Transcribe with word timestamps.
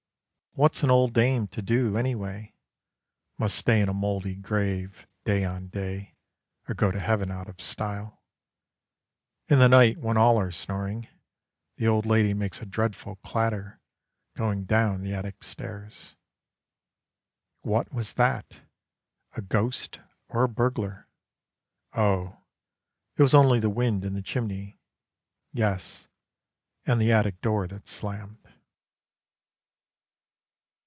What's 0.53 0.83
an 0.83 0.91
old 0.91 1.13
dame 1.13 1.47
to 1.47 1.61
do, 1.61 1.95
anyway! 1.95 2.55
Must 3.37 3.55
stay 3.57 3.79
in 3.79 3.87
a 3.87 3.93
mouldy 3.93 4.35
grave 4.35 5.07
day 5.23 5.45
on 5.45 5.69
day, 5.69 6.17
Or 6.67 6.75
go 6.75 6.91
to 6.91 6.99
heaven 6.99 7.31
out 7.31 7.47
of 7.47 7.61
style. 7.61 8.21
In 9.47 9.59
the 9.59 9.69
night 9.69 9.99
when 9.99 10.17
all 10.17 10.37
are 10.37 10.51
snoring, 10.51 11.07
The 11.77 11.87
old 11.87 12.05
lady 12.05 12.33
makes 12.33 12.61
a 12.61 12.65
dreadful 12.65 13.15
clatter, 13.23 13.79
Going 14.35 14.65
down 14.65 15.03
the 15.03 15.13
attic 15.13 15.41
stairs. 15.41 16.17
What 17.61 17.93
was 17.93 18.11
that? 18.15 18.59
A 19.37 19.41
ghost 19.41 20.01
or 20.27 20.43
a 20.43 20.49
burglar? 20.49 21.07
Oh, 21.93 22.39
it 23.15 23.21
was 23.23 23.33
only 23.33 23.61
the 23.61 23.69
wind 23.69 24.03
in 24.03 24.15
the 24.15 24.21
chimney, 24.21 24.81
Yes, 25.53 26.09
and 26.85 26.99
the 26.99 27.13
attic 27.13 27.39
door 27.39 27.69
that 27.69 27.87
slammed. 27.87 28.37